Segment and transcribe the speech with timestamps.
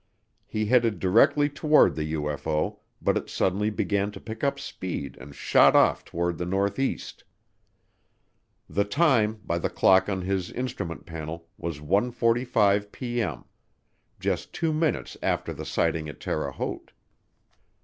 [0.47, 5.35] He headed directly toward the UFO, but it suddenly began to pick up speed and
[5.35, 7.23] shot off toward the northeast.
[8.67, 13.45] The time, by the clock on his instrument panel, was 1:45P.M.
[14.19, 16.93] just two minutes after the sighting at Terre Haute.